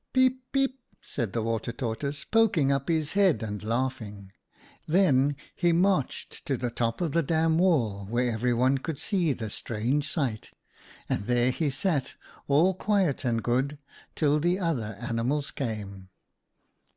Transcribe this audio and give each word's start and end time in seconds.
"'Peep, 0.12 0.44
peep!' 0.52 0.78
said 1.02 1.32
the 1.32 1.42
Water 1.42 1.72
Tortoise, 1.72 2.22
poking 2.24 2.70
up 2.70 2.88
his 2.88 3.14
head 3.14 3.42
and 3.42 3.64
laughing. 3.64 4.30
Then 4.86 5.34
he 5.56 5.72
marched 5.72 6.46
to 6.46 6.56
the 6.56 6.70
top 6.70 7.00
of 7.00 7.10
the 7.10 7.22
dam 7.24 7.58
wall 7.58 8.06
where 8.08 8.30
everyone 8.30 8.78
could 8.78 9.00
see 9.00 9.32
the 9.32 9.50
strange 9.50 10.08
sight, 10.08 10.52
and 11.08 11.24
there 11.24 11.50
he 11.50 11.68
sat, 11.68 12.14
all 12.46 12.74
quiet 12.74 13.24
and 13.24 13.42
good, 13.42 13.80
till 14.14 14.38
the 14.38 14.60
other 14.60 14.96
animals 15.00 15.50
came. 15.50 16.10